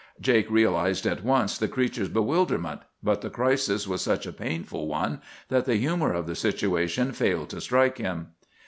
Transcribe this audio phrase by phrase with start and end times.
[0.19, 5.21] Jake realized at once the creature's bewilderment; but the crisis was such a painful one
[5.49, 8.29] that the humor of the situation failed to strike him.